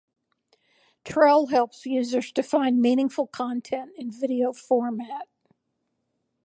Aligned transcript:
Trell 1.05 1.51
helps 1.51 1.85
users 1.85 2.31
to 2.31 2.41
find 2.41 2.81
meaningful 2.81 3.27
content 3.27 3.91
in 3.97 4.09
video 4.09 4.51
format. 4.51 5.27